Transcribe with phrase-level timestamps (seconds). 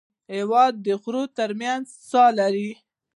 [0.33, 2.69] هېواد د غرو تر منځ ساه لري.